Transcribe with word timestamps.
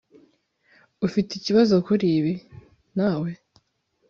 ufite 1.07 1.29
ikibazo 1.35 1.73
kuri 1.87 2.05
ibi, 2.17 2.33
nawe 2.97 3.29